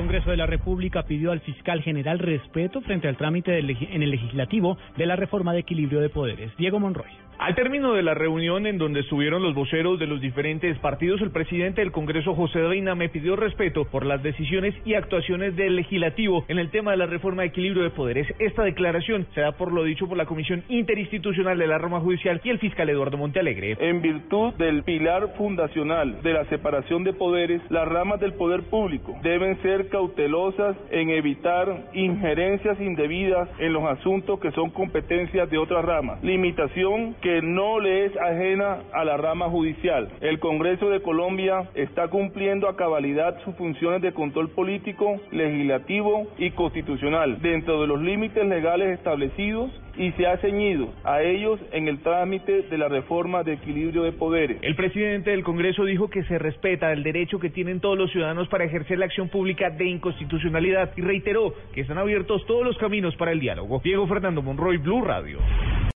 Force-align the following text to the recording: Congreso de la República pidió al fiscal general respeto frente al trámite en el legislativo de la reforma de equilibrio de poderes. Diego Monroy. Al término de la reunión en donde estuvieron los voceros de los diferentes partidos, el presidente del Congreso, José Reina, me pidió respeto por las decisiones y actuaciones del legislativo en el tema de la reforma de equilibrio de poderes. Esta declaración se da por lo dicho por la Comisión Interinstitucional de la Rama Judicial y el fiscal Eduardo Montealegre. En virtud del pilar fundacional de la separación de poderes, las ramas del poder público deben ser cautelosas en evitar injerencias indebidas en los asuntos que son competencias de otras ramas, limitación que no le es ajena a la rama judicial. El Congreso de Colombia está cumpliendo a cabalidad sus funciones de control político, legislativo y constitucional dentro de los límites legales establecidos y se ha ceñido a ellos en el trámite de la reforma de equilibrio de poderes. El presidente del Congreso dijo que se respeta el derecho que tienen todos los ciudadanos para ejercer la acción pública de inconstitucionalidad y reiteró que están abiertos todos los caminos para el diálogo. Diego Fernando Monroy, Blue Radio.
Congreso 0.00 0.30
de 0.30 0.38
la 0.38 0.46
República 0.46 1.02
pidió 1.02 1.30
al 1.30 1.40
fiscal 1.40 1.82
general 1.82 2.18
respeto 2.20 2.80
frente 2.80 3.06
al 3.06 3.18
trámite 3.18 3.58
en 3.58 4.02
el 4.02 4.10
legislativo 4.10 4.78
de 4.96 5.04
la 5.04 5.14
reforma 5.14 5.52
de 5.52 5.58
equilibrio 5.58 6.00
de 6.00 6.08
poderes. 6.08 6.56
Diego 6.56 6.80
Monroy. 6.80 7.29
Al 7.40 7.54
término 7.54 7.94
de 7.94 8.02
la 8.02 8.12
reunión 8.12 8.66
en 8.66 8.76
donde 8.76 9.00
estuvieron 9.00 9.42
los 9.42 9.54
voceros 9.54 9.98
de 9.98 10.06
los 10.06 10.20
diferentes 10.20 10.78
partidos, 10.80 11.22
el 11.22 11.30
presidente 11.30 11.80
del 11.80 11.90
Congreso, 11.90 12.34
José 12.34 12.68
Reina, 12.68 12.94
me 12.94 13.08
pidió 13.08 13.34
respeto 13.34 13.86
por 13.86 14.04
las 14.04 14.22
decisiones 14.22 14.74
y 14.84 14.92
actuaciones 14.92 15.56
del 15.56 15.74
legislativo 15.74 16.44
en 16.48 16.58
el 16.58 16.70
tema 16.70 16.90
de 16.90 16.98
la 16.98 17.06
reforma 17.06 17.40
de 17.40 17.48
equilibrio 17.48 17.82
de 17.82 17.88
poderes. 17.88 18.26
Esta 18.38 18.62
declaración 18.62 19.26
se 19.34 19.40
da 19.40 19.52
por 19.52 19.72
lo 19.72 19.84
dicho 19.84 20.06
por 20.06 20.18
la 20.18 20.26
Comisión 20.26 20.64
Interinstitucional 20.68 21.56
de 21.56 21.66
la 21.66 21.78
Rama 21.78 22.00
Judicial 22.00 22.42
y 22.44 22.50
el 22.50 22.58
fiscal 22.58 22.90
Eduardo 22.90 23.16
Montealegre. 23.16 23.74
En 23.80 24.02
virtud 24.02 24.52
del 24.58 24.82
pilar 24.82 25.32
fundacional 25.38 26.20
de 26.20 26.34
la 26.34 26.44
separación 26.50 27.04
de 27.04 27.14
poderes, 27.14 27.62
las 27.70 27.88
ramas 27.88 28.20
del 28.20 28.34
poder 28.34 28.64
público 28.64 29.16
deben 29.22 29.56
ser 29.62 29.88
cautelosas 29.88 30.76
en 30.90 31.08
evitar 31.08 31.88
injerencias 31.94 32.78
indebidas 32.82 33.48
en 33.58 33.72
los 33.72 33.84
asuntos 33.84 34.38
que 34.40 34.50
son 34.50 34.68
competencias 34.68 35.48
de 35.48 35.56
otras 35.56 35.82
ramas, 35.86 36.22
limitación 36.22 37.14
que 37.30 37.42
no 37.42 37.78
le 37.78 38.06
es 38.06 38.16
ajena 38.16 38.78
a 38.92 39.04
la 39.04 39.16
rama 39.16 39.48
judicial. 39.48 40.08
El 40.20 40.40
Congreso 40.40 40.90
de 40.90 41.00
Colombia 41.00 41.68
está 41.76 42.08
cumpliendo 42.08 42.68
a 42.68 42.74
cabalidad 42.74 43.38
sus 43.44 43.54
funciones 43.54 44.02
de 44.02 44.12
control 44.12 44.48
político, 44.50 45.20
legislativo 45.30 46.26
y 46.38 46.50
constitucional 46.50 47.40
dentro 47.40 47.80
de 47.82 47.86
los 47.86 48.02
límites 48.02 48.44
legales 48.44 48.98
establecidos 48.98 49.70
y 49.96 50.10
se 50.12 50.26
ha 50.26 50.38
ceñido 50.38 50.88
a 51.04 51.22
ellos 51.22 51.60
en 51.70 51.86
el 51.86 52.00
trámite 52.00 52.62
de 52.62 52.78
la 52.78 52.88
reforma 52.88 53.44
de 53.44 53.52
equilibrio 53.52 54.02
de 54.02 54.10
poderes. 54.10 54.58
El 54.62 54.74
presidente 54.74 55.30
del 55.30 55.44
Congreso 55.44 55.84
dijo 55.84 56.10
que 56.10 56.24
se 56.24 56.36
respeta 56.36 56.92
el 56.92 57.04
derecho 57.04 57.38
que 57.38 57.50
tienen 57.50 57.78
todos 57.78 57.96
los 57.96 58.10
ciudadanos 58.10 58.48
para 58.48 58.64
ejercer 58.64 58.98
la 58.98 59.04
acción 59.04 59.28
pública 59.28 59.70
de 59.70 59.84
inconstitucionalidad 59.84 60.90
y 60.96 61.02
reiteró 61.02 61.54
que 61.72 61.82
están 61.82 61.98
abiertos 61.98 62.44
todos 62.46 62.64
los 62.64 62.76
caminos 62.78 63.14
para 63.14 63.30
el 63.30 63.38
diálogo. 63.38 63.80
Diego 63.84 64.08
Fernando 64.08 64.42
Monroy, 64.42 64.78
Blue 64.78 65.04
Radio. 65.04 65.38